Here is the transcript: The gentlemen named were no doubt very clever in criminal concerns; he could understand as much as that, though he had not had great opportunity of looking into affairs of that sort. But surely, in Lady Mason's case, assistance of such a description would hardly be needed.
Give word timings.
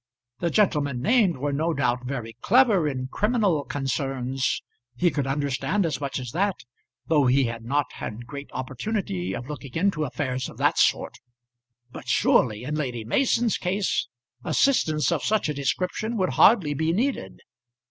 The 0.39 0.49
gentlemen 0.49 0.99
named 0.99 1.37
were 1.37 1.53
no 1.53 1.75
doubt 1.75 2.05
very 2.07 2.33
clever 2.41 2.87
in 2.87 3.09
criminal 3.11 3.63
concerns; 3.63 4.63
he 4.95 5.11
could 5.11 5.27
understand 5.27 5.85
as 5.85 6.01
much 6.01 6.17
as 6.19 6.31
that, 6.31 6.55
though 7.05 7.27
he 7.27 7.43
had 7.43 7.63
not 7.63 7.85
had 7.91 8.25
great 8.25 8.49
opportunity 8.51 9.35
of 9.35 9.47
looking 9.47 9.75
into 9.75 10.03
affairs 10.03 10.49
of 10.49 10.57
that 10.57 10.79
sort. 10.79 11.19
But 11.91 12.07
surely, 12.07 12.63
in 12.63 12.73
Lady 12.73 13.05
Mason's 13.05 13.59
case, 13.59 14.07
assistance 14.43 15.11
of 15.11 15.21
such 15.23 15.47
a 15.49 15.53
description 15.53 16.17
would 16.17 16.31
hardly 16.31 16.73
be 16.73 16.91
needed. 16.93 17.39